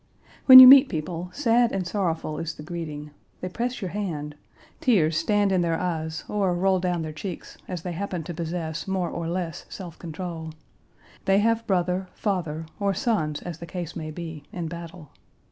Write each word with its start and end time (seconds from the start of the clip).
When 0.47 0.57
you 0.57 0.67
meet 0.67 0.89
people, 0.89 1.29
sad 1.31 1.71
and 1.71 1.85
sorrowful 1.85 2.39
is 2.39 2.55
the 2.55 2.63
greeting; 2.63 3.11
they 3.39 3.49
press 3.49 3.83
your 3.83 3.91
hand; 3.91 4.33
tears 4.79 5.15
stand 5.15 5.51
in 5.51 5.61
their 5.61 5.79
eyes 5.79 6.23
or 6.27 6.55
roll 6.55 6.79
down 6.79 7.03
their 7.03 7.13
cheeks, 7.13 7.55
as 7.67 7.83
they 7.83 7.91
happen 7.91 8.23
to 8.23 8.33
possess 8.33 8.87
more 8.87 9.11
or 9.11 9.27
less 9.29 9.67
self 9.69 9.99
control. 9.99 10.53
They 11.25 11.37
have 11.37 11.67
brother, 11.67 12.07
father, 12.15 12.65
or 12.79 12.95
sons 12.95 13.43
as 13.43 13.59
the 13.59 13.67
case 13.67 13.95
may 13.95 14.09
be, 14.09 14.41
in 14.51 14.67
battle. 14.67 15.11